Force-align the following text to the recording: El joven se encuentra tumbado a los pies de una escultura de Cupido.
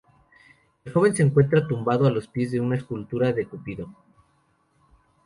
El 0.83 0.93
joven 0.93 1.15
se 1.15 1.21
encuentra 1.21 1.67
tumbado 1.67 2.07
a 2.07 2.09
los 2.09 2.27
pies 2.27 2.51
de 2.53 2.59
una 2.59 2.75
escultura 2.75 3.33
de 3.33 3.45
Cupido. 3.45 3.93